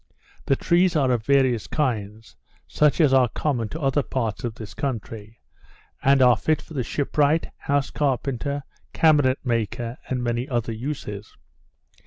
The 0.45 0.55
trees 0.55 0.95
are 0.95 1.11
of 1.11 1.27
various 1.27 1.67
kinds, 1.67 2.35
such 2.67 2.99
as 2.99 3.13
are 3.13 3.29
common 3.29 3.69
to 3.69 3.79
other 3.79 4.01
parts 4.01 4.43
of 4.43 4.55
this 4.55 4.73
country, 4.73 5.39
and 6.01 6.23
are 6.23 6.35
fit 6.35 6.59
for 6.59 6.73
the 6.73 6.83
shipwright, 6.83 7.51
house 7.57 7.91
carpenter, 7.91 8.63
cabinet 8.93 9.37
maker, 9.45 9.99
and 10.09 10.23
many 10.23 10.49
other 10.49 10.73
uses. 10.73 11.37